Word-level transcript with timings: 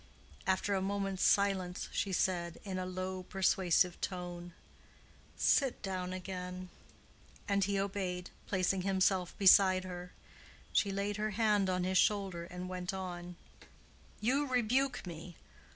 After 0.47 0.73
a 0.73 0.81
moment's 0.81 1.21
silence 1.21 1.87
she 1.91 2.11
said, 2.11 2.57
in 2.63 2.79
a 2.79 2.87
low, 2.87 3.21
persuasive 3.21 4.01
tone, 4.01 4.53
"Sit 5.37 5.79
down 5.83 6.11
again," 6.11 6.69
and 7.47 7.63
he 7.65 7.79
obeyed, 7.79 8.31
placing 8.47 8.81
himself 8.81 9.37
beside 9.37 9.83
her. 9.83 10.11
She 10.73 10.91
laid 10.91 11.17
her 11.17 11.29
hand 11.37 11.69
on 11.69 11.83
his 11.83 11.99
shoulder 11.99 12.45
and 12.45 12.67
went 12.67 12.95
on, 12.95 13.35
"You 14.19 14.47
rebuke 14.47 15.05
me. 15.05 15.35